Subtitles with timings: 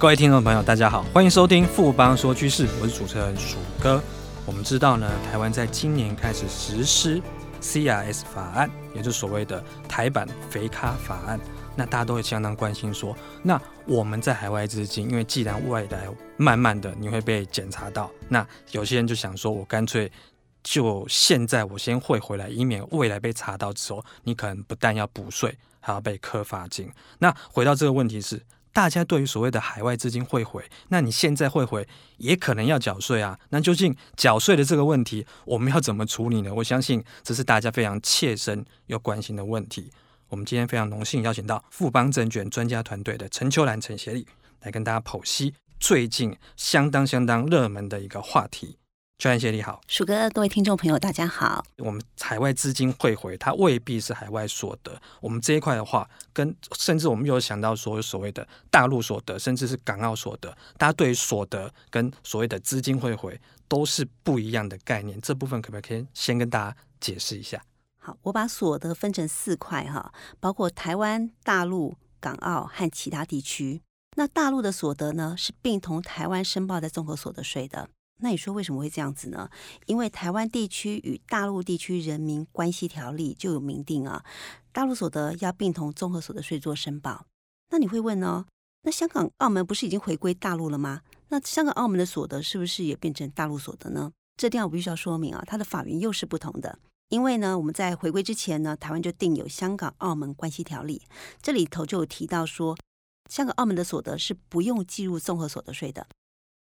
[0.00, 4.02] 各位听众朋友，大家好，欢迎收听富邦说趋势，我是主持人鼠哥。
[4.46, 7.20] 我们知道呢，台湾在今年开始实施
[7.60, 11.38] CRS 法案，也就是所谓的台版肥咖法案。
[11.76, 16.08] 那大家都会相当关心说，那我们在海外资金，因为既然外来
[16.38, 20.10] 慢慢的你会被检查到，那有些人就想说，我干脆
[20.62, 26.90] 就现在我先汇回来，以免未来被查到之后，你可能不但要补税，还要被科罚金。
[27.18, 28.40] 那回到这个问题是。
[28.72, 31.86] 大家对于所谓的海外资金汇回，那你现在汇回
[32.18, 33.38] 也可能要缴税啊。
[33.50, 36.54] 那究竟缴税的这个问题，我们要怎么处理呢？
[36.54, 39.90] 我相信这是大家非常切身又关心的问题。
[40.28, 44.26] 我们今天非常荣幸邀请到富邦证券专家团队的陈秋兰陈协理
[44.60, 48.76] 来跟大家剖析最近相当相当热门的一个话题。
[49.20, 51.62] 秋兰协理好，鼠哥，各位听众朋友，大家好。
[51.76, 54.98] 我们海外资金汇回，它未必是海外所得。
[55.20, 65.20] 我们这一块的话，跟甚至我们有想到说所谓的大陆所得，甚至是港澳所得，大家对于所得跟所谓的资金汇回都是不一样的概念。
[65.20, 67.62] 这部分可不可以先跟大家解释一下？
[67.98, 73.82] 好，我把所得分成四块哈，包括台湾、大陆、港澳和其他地区。
[74.16, 77.90] 那大陆的所得呢，是并同台湾申报在综合所得税的。
[78.20, 79.48] 那你说为什么会这样子呢？
[79.86, 84.24] 因为台湾地区与大陆地区人民关系条例就有明定啊，
[84.72, 87.26] 大陆所得要并同综合所得税做申报。
[87.70, 88.46] 那你会问呢？
[88.82, 91.02] 那香港、澳门不是已经回归大陆了吗？
[91.28, 94.10] 那香港、澳门的所得是不是也变成大陆所得呢？
[94.36, 96.78] 这地方我必须要说明啊，它的法源又是不同的。
[97.10, 101.02] 因为呢，我们在回归之前呢，台湾就订有香港、澳门关系条例，
[101.42, 102.76] 这里头就有提到说，
[103.28, 106.06] 香港、澳门的所得是不用计入综合所得税的。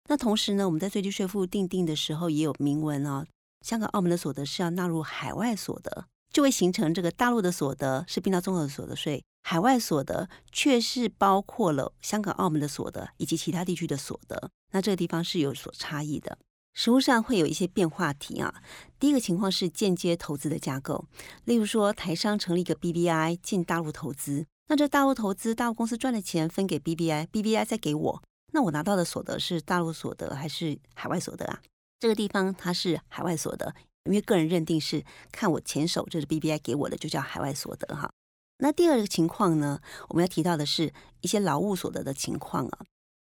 [0.08, 3.26] 那同时呢，我们在最低税负定定的时候也有明文哦，
[3.60, 14.50] 香港、澳门的所得是要纳入海外所得，就会形成这个大陆的所得是并到综合所得税，海外所得却是包括了香港、澳门的所得以及其他地区的所得。
[14.72, 16.38] 那这个地方是有所差异的，
[16.74, 18.62] 实务上会有一些变化题啊。
[19.00, 21.06] 第一个情况是间接投资的架构，
[21.44, 28.22] 例如说台商成立一个 BBI 进大陆投资，那这大陆投资，大陆公司赚的钱分给 BBI，BBI 再给我。
[28.52, 31.60] 那我拿到的所得是大陆所得还是海外所得啊？
[31.98, 33.74] 这个地方它是海外所得，
[34.04, 38.10] 因为个人认定是看我前手，这是 BBI 给我的，就叫海外所得哈。
[38.58, 42.78] 那第二个情况呢，我们要提到的是一些劳务所得的情况啊。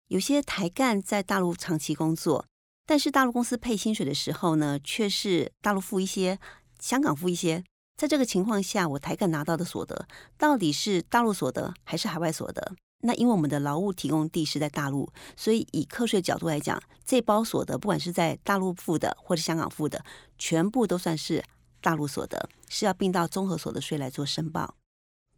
[0.08, 2.44] 有些台干在大陆长期工作，
[2.84, 6.40] 但是大陆公司配薪水的时候呢，却是大陆付一些，
[6.80, 7.62] 香港付一些。
[7.96, 12.74] 在这个情况下，我台干拿到的所得到底是大陆所得还是海外所得？
[13.02, 20.04] 那因为我们的劳务提供地是在大陆，所以以课税角度来讲，这包所得不管是在大陆付的或者香港付的，
[20.38, 21.42] 全部都算是
[21.80, 24.74] 大陆所得，是要并到综合所得税来做申报。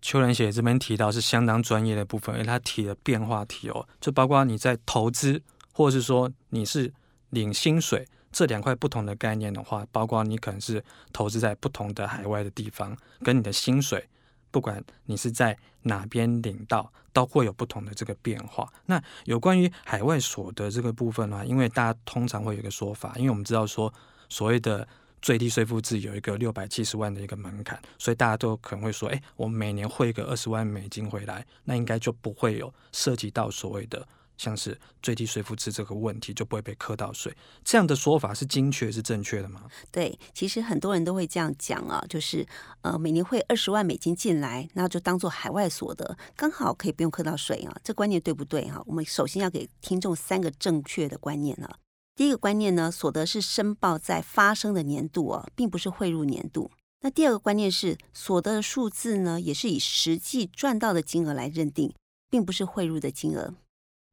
[0.01, 5.41] 秋兰协这边提到是相当专业的部分，而他提了变化题哦，就包括你在投资，
[5.73, 6.93] 或者是说你是
[7.31, 14.09] 领薪水这两块不同的概念的话，包括你可能是投资在不同的海外的地方，跟你的薪水。
[14.53, 18.73] 不管你是在哪边领到，都会有不同的这个变化。
[18.87, 21.45] 那有关于海外所得这个部分呢？
[21.45, 23.93] 因为大家通常会有一个说法，因为我们知道说
[24.29, 24.87] 所谓的
[25.21, 34.07] 最低税负制有一个六百七十万的一个门槛，所以大家都可能会说，哎，我每年汇个二十万美金回来，那应该就不会有涉及到所谓的。
[34.37, 37.35] 像是最低税负制这个问题就不会被课到税，
[37.65, 39.63] 这样的说法是精确是正确的吗？
[39.91, 42.47] 对，其实很多人都会这样讲啊，就是
[42.83, 47.77] 呃每年汇二十万美金进来，那就当做海外所得，刚好可以不用课到税啊。
[47.85, 48.83] 这观念对不对哈？
[48.87, 51.77] 我们首先要给听众三个正确的观念啊。
[52.15, 56.71] 第一个观念呢，所得是申报在发生的年度啊，并不是汇入年度。
[57.01, 61.93] 那第二个观念是，所得的数字呢，也是以实际赚到的金额来认定，
[62.31, 63.55] 并不是汇入的金额。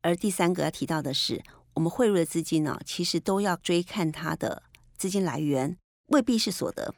[0.02, 1.44] 而第三个要提到的是，
[1.74, 4.64] 我们汇入的资金呢，其实都要追看它的
[4.98, 5.78] 资金来源，
[6.08, 6.96] 未必是所得。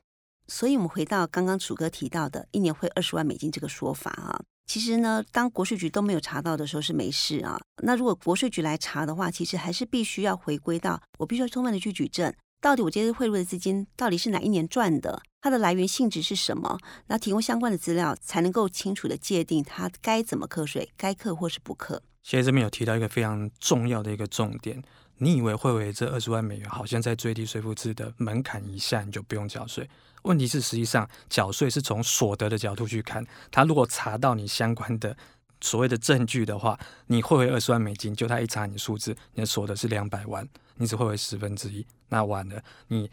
[0.47, 7.57] 所以，我们回到刚刚楚哥提到的一年汇二十万美金这个说法啊，其实呢，当国税局都没有查到的时候是没事啊。
[7.83, 16.77] 那如果国税局来查的话，其实还是必须要回归到我必须要充分的去举证，到底我这些汇入的资金到底是哪一年赚的，它的来源性质是什么，
[17.07, 22.03] 那提供相关的资料，才能够清楚的界定它该怎么课税，该课或是不课。
[22.21, 24.79] 现在这边有提到一个非常重要的一个重点，
[25.17, 29.89] 你以为汇为这二十万美元，好像在最低税负制的门槛以下，你就不用缴税。
[30.21, 35.17] 问题是，实际上缴税是从所得的角度去看，他如果查到你相关的
[35.61, 36.77] 所谓的证据的话，
[37.07, 43.09] 你汇回二十万美金，就他一查你数字，你的所得是两百万，你只汇回十分之一，那完了，你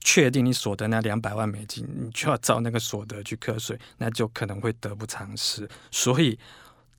[0.00, 5.68] 确定你所得那两百万美金，你就要照那个所得去课税，那就可能会得不偿失。
[5.90, 6.38] 所以。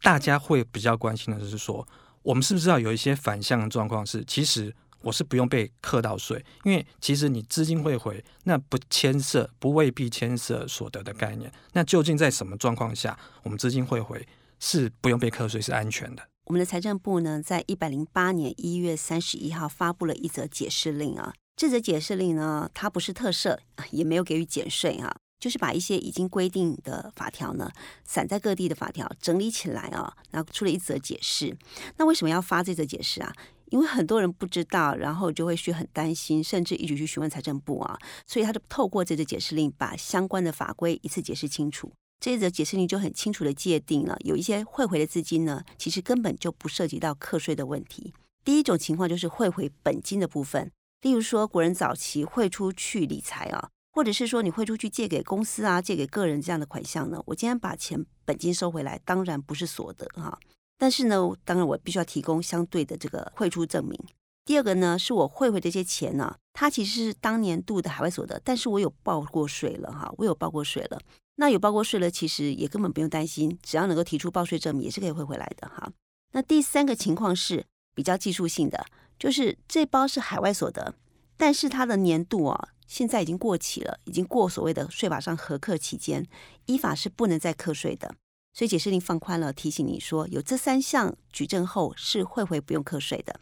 [0.01, 1.86] 大家会比较关心的就是说，
[2.22, 11.51] 我们是不是要有一些反向的状况是，其实我是不用被课到税，因为其实你资金汇回，那不牵涉，不未必牵涉所得的概念。
[11.74, 14.25] 那究竟在什么状况下，我们资金汇回
[14.59, 16.23] 是不用被课税，是安全的？
[16.45, 21.33] 我们的财政部呢，在一百零八年一月三十一号发布了一则解释令啊。
[21.56, 23.57] 这则解释令呢，它不是特赦，
[23.91, 25.15] 也没有给予减税啊。
[25.39, 27.71] 就是把一些已经规定的法条呢，
[28.03, 31.55] 散在各地的法条整理起来啊，然后出了一则解释。
[31.95, 33.33] 那为什么要发这则解释啊？
[33.67, 37.97] 因为很多人不知道，然后就会去很担心，甚至一直去询问财政部啊。
[38.25, 41.89] 所以他就透过这则解释令，把相关的法规一次解释清楚。
[42.19, 48.13] 这一则解释令就很清楚地界定了，有一些汇回的资金呢，其实根本就不涉及到课税的问题。
[48.44, 50.71] 第一种情况就是汇回本金的部分，
[51.01, 53.69] 例如说国人早期汇出去理财啊。
[53.92, 57.21] 或者是说你汇出去借给公司啊，借给个人这样的款项呢？
[57.25, 60.39] 我今天把钱本金收回来，当然不是所得哈。
[60.77, 64.00] 但是呢，当然我必须要提供相对的这个汇出证明。
[64.45, 71.01] 第二个呢，是我汇回这些钱呢，它其实是当年度的海外所得，但是我有报过税了哈，我有报过税了。
[71.39, 75.89] 那有报过税了，其实也根本不用担心，只要能够提出报税证明，也是可以汇回来的哈。
[76.33, 77.65] 那第三个情况是
[77.95, 78.86] 比较技术性的，
[79.18, 80.94] 就是这包是海外所得，
[81.38, 82.69] 但是它的年度啊。
[82.86, 86.27] 现在已经过期了，已经过所谓的税法上核课期间，
[86.65, 88.15] 依法是不能再课税的。
[88.51, 93.39] 所以解释令放宽了，提醒你说有这三项举证后是汇回不用课税的。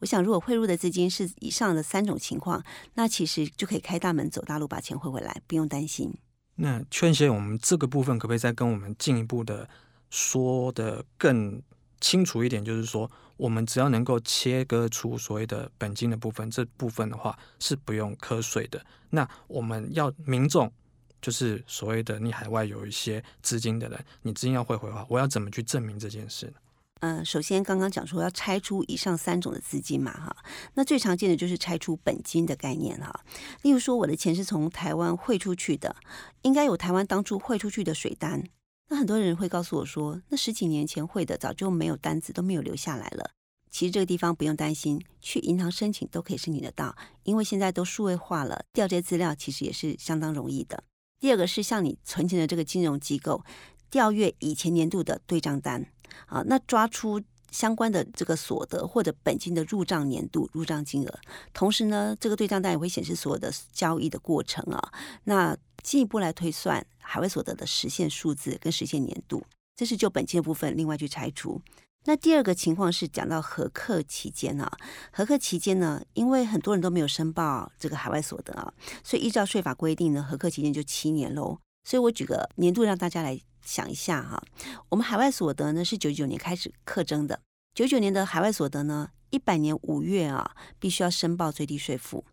[0.00, 2.64] 我想，如果汇入的资金是以上的三种情况，
[2.94, 6.12] 那其实就可以开大门走大路把钱汇回来，不用担心。
[6.56, 9.68] 那劝先我们这个部分可不可以再跟我们进一步的
[10.10, 11.62] 说的更
[12.00, 12.64] 清楚一点？
[12.64, 13.10] 就是说。
[13.38, 18.82] 我们只要能够切割出所谓的本金的部分，这部分的话是不用课税的。
[19.10, 20.72] 那我们要民众，
[21.20, 26.52] 就是所谓的你海外有一些资金的人，你资金要汇回的话，我要怎么去证明这件事呢？
[27.00, 30.36] 嗯、呃，首先刚刚讲说要拆出以上三种的资金嘛，哈，
[30.74, 33.24] 那最常见的就是拆出本金的概念哈。
[33.62, 35.96] 例如说，我的钱是从台湾汇出去的，
[36.42, 38.42] 应该有台湾当初汇出去的水单。
[38.88, 43.30] 那很多人会告诉我说，那十几年前汇的早就没有单子，都没有留下来了。
[43.68, 50.82] 其实这个地方不用担心，去银行申请都可以申请得到，因为现在都数位化了，调这些资料其实也是相当容易的。
[51.18, 53.44] 第二个是像你存钱的这个金融机构，
[53.90, 55.92] 调阅以前年度的对账单，
[56.26, 57.20] 啊，那抓出
[57.50, 61.18] 相关的这个所得或者本金的入账年度入账金额，
[61.52, 64.92] 同时呢，这个对账单也会显示所有的交易的过程啊，
[65.24, 65.56] 那。
[65.82, 69.40] 进一步来推算海外所得的实现数字跟实现年度，
[69.76, 71.62] 这是就本金的部分另外去拆除。
[72.06, 74.68] 那第二个情况是讲到核课期间啊，
[75.12, 78.74] 核课期间呢，因为很多人都没有申报这个海外所得啊，
[79.04, 81.56] 所以依照税法规定呢，核课期间就七年喽。
[81.84, 84.42] 所以我举个年度让大家来想一下哈，
[84.88, 87.40] 我们海外所得呢是九九年开始课征的，
[87.74, 92.24] 九九年的海外所得呢，一百年五月啊必须要申报最低税负，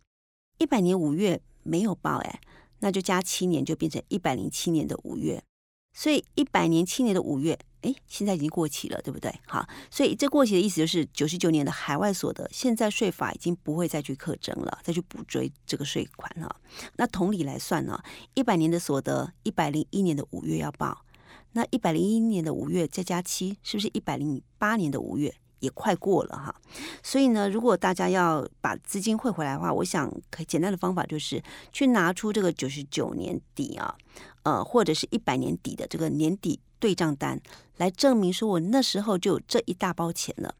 [0.58, 2.40] 一百年五月没有报哎。
[2.80, 5.42] 那就加七年，就变成一百零七年的五月，
[5.94, 9.34] 所以一百年七年的五月，哎，现在已经过期了，对不对？
[9.46, 16.56] 好，所以这过期的意思就是九十九年的海外所得，现在税法已经不会再去课征了，再去补追这个税款了。
[16.96, 17.98] 那同理来算呢，
[18.34, 21.06] 一百年的所得，一百零一年的五月要报，
[21.54, 25.34] 那一百零一年的五月再加七，是不是一百零八年的五月？
[25.60, 26.54] 也快过了哈，
[27.02, 31.42] 所以呢，如果大家要把资金汇回来的话，我想可简单的方法就是
[31.72, 33.96] 去拿出这个九十九年底啊，
[34.42, 37.40] 呃，或者是一百年底的这个年底对账单，
[37.78, 40.54] 来证明说我那时候就有这一大包钱了。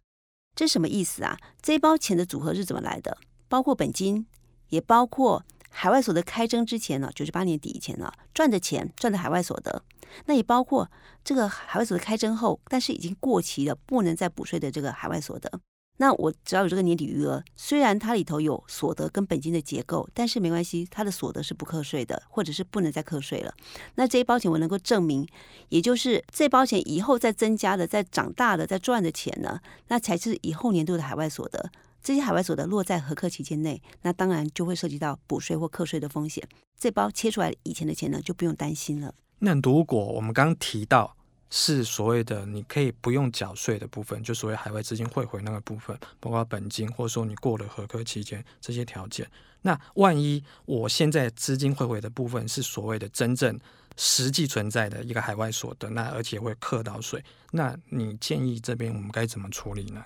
[0.54, 1.36] 这什么意思啊？
[1.60, 3.18] 这一包钱的组合是怎么来的？
[3.46, 4.26] 包括本金，
[4.70, 5.44] 也包括
[5.76, 9.82] 海外所得开征之前呢，九十八年底以前呢，赚的钱，赚的海外所得。
[10.26, 10.88] 那也包括
[11.24, 15.50] 这个海外所得开征后，但是已经过期了，不能再补税的这个海外所得。
[15.96, 23.52] 那我只要有这个年底余额，虽然它里头有所得跟本金的结构，但是没关系，它的所得是不课税的，或者是不能再课税了。
[23.96, 25.26] 那这一包钱我能够证明，
[25.70, 31.70] 也就是这包钱以后再增加的、再长大的、再赚的钱呢，那才是以后年度的海外所得。
[32.04, 36.46] 这些海外所得落在合课期间内，那当然就会涉及到补税或课税的风险。
[36.78, 39.14] 这包切出来以前的钱呢，就不用担心了。
[39.38, 41.16] 那如果我们刚刚提到
[41.48, 49.26] 是所谓的你可以不用缴税的部分，就所谓海外资金汇回那个部分，包括本金，或者说你过了合课期间这些条件，
[49.62, 53.58] 那万一我现在资金汇回的部分是所谓的真正
[53.96, 60.04] 实际存在的一个海外所得，那而且会课到税，那你建议这边我们该怎么处理呢？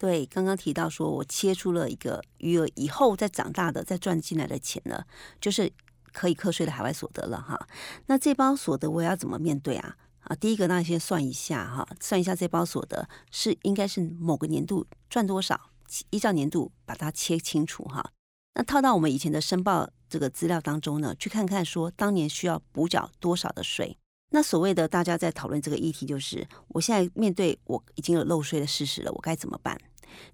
[0.00, 5.04] 对，刚刚提到说我切出了一个余额以后再长大的再赚进来的钱呢，
[5.40, 5.72] 就是。
[6.12, 7.68] 可以课税的海外所得了哈，
[8.06, 9.96] 那这包所得我要怎么面对啊？
[10.22, 10.34] 啊。
[10.34, 15.70] 第一个，那先算一下哈，算一下这包所得是应该是某个年度赚多少，
[16.10, 18.10] 依照年度把它切清楚哈。
[18.54, 23.96] 那套到我们以前的申报这个资料当中呢，去看看说当年需要补缴多少的税。
[24.32, 29.80] 那所谓的大家在讨论这个议题，就是我现在面对我已经有漏税的事实了，我该怎么办？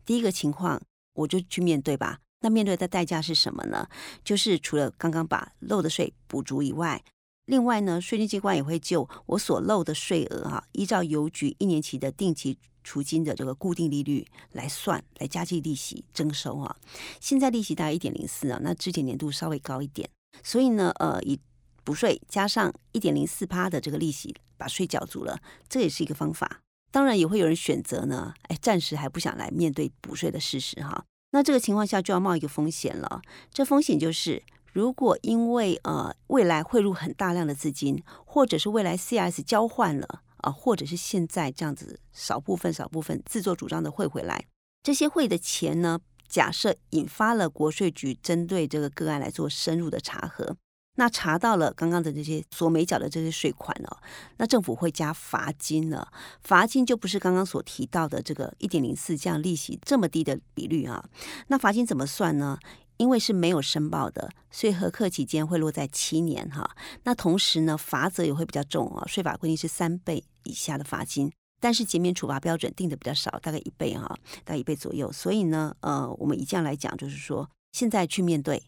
[0.04, 0.80] 第一个情况，
[1.14, 2.20] 我就去面对吧。
[2.40, 3.88] 那面对的代价是什么呢？
[4.22, 7.02] 就是除了刚刚把漏的税补足以外，
[7.46, 16.76] 另外呢，税金机关也会就我所漏的税额哈，依照邮局一年期的定期储金的这个固定利率来算，来加计利息征收哈。
[17.20, 20.08] 现在利息大概一点零四啊，那之前年度稍微高一点，
[20.42, 21.40] 所以呢，呃，以
[21.82, 26.60] 补税加上一点零四趴的这个利息，把税缴足了，这也是一个方法。
[26.96, 31.04] 当然也会有人选择呢，哎，暂时还不想来面对补税的事实哈。
[31.32, 33.20] 那这个情况下就要冒一个风险了，
[33.52, 44.46] 这风险就是，如果因为呃未来汇入很大量的资金，或者是未来 C S 交换了啊、或者是现在这样子少部分少部分自作主张的汇回来，
[44.82, 50.56] 这些汇的钱呢，假设引发了国税局针对这个个案来做深入的查核。
[50.96, 53.96] 那查到了刚刚的这些所没缴的这些税款哦，
[54.38, 56.06] 那政府会加罚金了。
[56.42, 61.04] 罚金就不是刚刚所提到的这个一点零四这样利息这么低的比率啊。
[61.46, 62.58] 那罚金怎么算呢？
[62.96, 66.74] 因为是没有申报的，所以核课期间会落在七年哈。
[67.02, 69.04] 那同时呢，罚则也会比较重啊。
[69.06, 74.06] 税法规定是三倍以下的罚金，但是减免处罚标准定的比较少，大概一倍哈，
[74.46, 75.12] 大概一倍左右。
[75.12, 78.62] 所以呢，呃，我们以这样来讲，就是说现在去面对。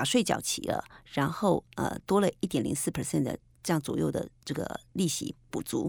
[0.00, 5.86] 把税缴齐了，然后呃多了一点零四 percent 的这样左右的这个利息补足。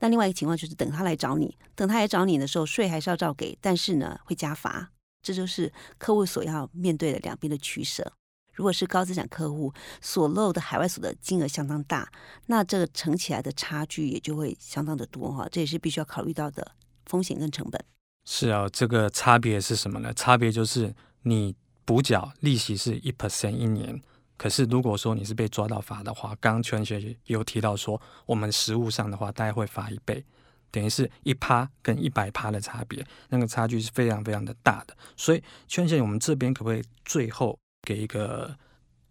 [0.00, 4.90] 那另外一个情况就是等他来找你，等他来找你的时候，税还是要照给，但是呢会加罚。
[5.22, 8.12] 这就是客户所要面对的两边的取舍。
[8.52, 12.12] 如果是高资产客户所漏的海外所得金额相当大，
[12.48, 15.48] 那这个乘起来的差距也就会相当的多哈。
[15.50, 16.72] 这也是必须要考虑到的
[17.06, 17.82] 风险跟成本。
[18.26, 20.12] 是啊，这个差别是什么呢？
[20.12, 21.56] 差别就是你。
[21.84, 24.00] 补缴利息是一 percent 一年，
[24.36, 30.24] 可是如果说你是被抓到罚的话，刚刚邱安学有提到说，我们实务上的话，大概会罚一倍，
[30.70, 34.96] 等于是一趴跟一百趴的差别，那个差距是非常非常的大的。
[35.16, 38.56] 所以邱安学，我们这边可不可以最后给一个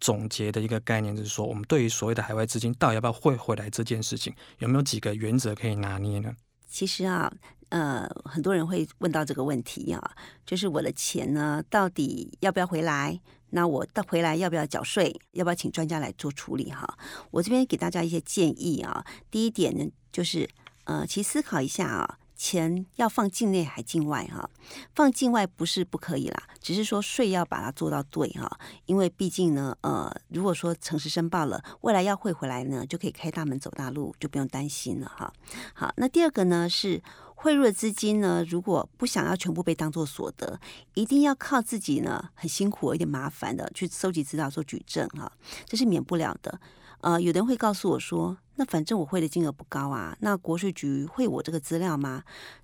[0.00, 6.34] 总结的一个概念，就是说，我们对于所谓的海外资金到底要不要汇回来这件事情，有没有几个原则可以拿捏呢？
[6.66, 7.32] 其实啊。
[7.74, 10.00] 呃，很多人会问到这个问题啊，
[10.46, 13.20] 就是我的钱呢，到底要不要回来？
[13.50, 15.12] 那我到回来要不要缴税？
[15.32, 16.70] 要不要请专家来做处理？
[16.70, 16.96] 哈，
[17.32, 19.04] 我这边给大家一些建议啊。
[19.28, 20.48] 第一点呢，就是
[20.84, 22.18] 呃，其实思考一下啊。
[22.36, 24.50] 钱要放境内还境外哈？
[24.92, 28.58] 放境外不是不可以啦，只是说税要把它做到对哈。
[28.86, 35.32] 因为毕竟呢，呃，如果说诚实申报了，未来要汇回来呢，就可以开大门走大路，就不用担心了哈。
[35.74, 37.00] 好，那第二个呢是
[37.34, 40.58] 汇入的资金呢，如果不想要全部被当作所得，
[40.94, 45.30] 一定要靠自己呢，很辛苦、有点麻烦的去收集资料做举证哈，
[45.66, 46.58] 这是免不了的。
[47.00, 52.22] 呃，有的人会告诉我说，那反正我汇的金额不高啊，那国税局会我这个资料吗？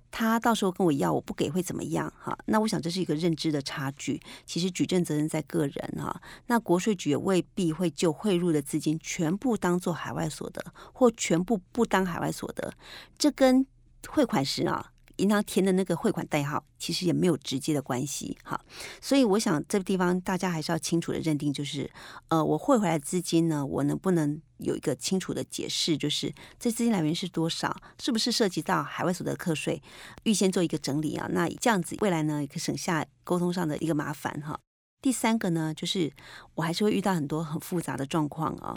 [0.09, 2.11] 他到时候跟我要，我不给会怎么样？
[2.19, 4.19] 哈，那我想这是一个认知的差距。
[4.45, 10.61] 其实举证责任在个人哈，那国税局也未必会就汇入的资金全部当做海外所得，
[10.91, 12.73] 或全部不当海外所得，
[13.17, 13.65] 这跟
[14.09, 14.91] 汇款时啊。
[15.17, 18.59] 银行填的那个汇款代号，其实也没有直接的关系，哈，
[18.99, 21.87] 所以我想这个地方大家还是要清楚的认定，就是，
[22.29, 29.83] 呃，我汇回来资金呢，我能不能有一个清楚的解释，就是这资金来源是多少，是不是涉及到海外所得课税，
[30.23, 34.59] 预先做一个整理啊，那这样子未来呢，也可以省下沟通上的一个麻烦，哈。
[35.01, 36.11] 第三个呢，就是
[36.53, 38.75] 我还是会遇到很多很复杂的状况啊。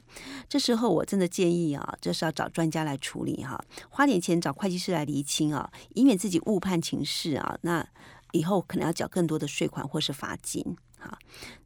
[0.49, 7.59] 这时候我真的建议啊，这是要找专家来处理哈，花点钱找会计师来厘清啊，以免自己误判情势啊。
[7.61, 7.87] 那
[8.33, 10.77] 以后可能要缴更多的税款或是罚金。
[10.99, 11.19] 哈，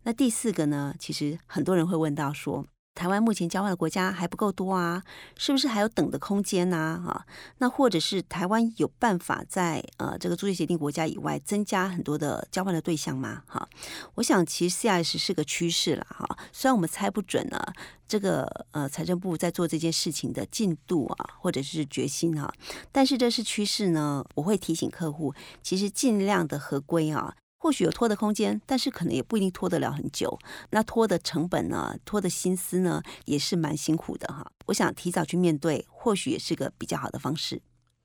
[0.03, 2.67] 那第四个呢，其实很多人会问到说，
[2.99, 5.01] 台湾目前交换的国家还不够多啊，
[5.37, 7.01] 是不是还有等的空间呢？
[7.07, 7.25] 哈，
[7.59, 13.45] 那或者是台湾有办法在呃这个租借协定国家以外增加很多的交换的对象吗？
[13.47, 13.69] 哈，
[14.17, 17.73] 我想其实 CRS 是个趋势了哈，虽然我们猜不准呢，
[18.09, 22.53] 这个呃财政部在做这件事情的进度啊，或者是决心啊，
[22.91, 27.37] 但是这是趋势呢，我会提醒客户，其实尽量的合规啊。
[27.59, 30.39] 或许有拖的空间，但是可能也不一定拖得了很久。
[30.71, 31.97] 那拖的成本呢？
[32.05, 34.51] 拖的心思呢，也是蛮辛苦的哈。
[34.67, 37.61] 我想提早去面对，或许也是个比较好的方式。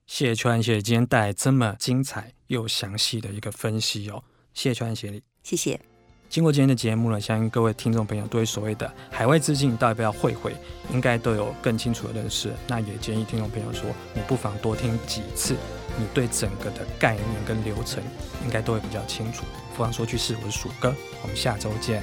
[0.06, 4.22] 谢谢邱安协今天带来这么精彩又详细的一个分析哦。
[4.52, 5.80] 谢谢邱安协理，谢谢。
[6.28, 10.54] 经过今天的节目呢，相信各位听众朋友对所谓的海外资金到底要不要汇回，
[10.92, 12.52] 应该都有更清楚的认识。
[12.66, 15.56] 那也建议听众朋友说，你不妨多听几次，
[15.98, 18.02] 你对整个的概念跟流程
[18.44, 19.44] 应该都会比较清楚。
[19.76, 22.02] 不妨说句是，我是鼠哥，我们下周见。